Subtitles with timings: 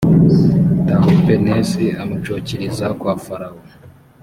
[0.87, 3.61] tahupenesi amucukiriza kwa farawo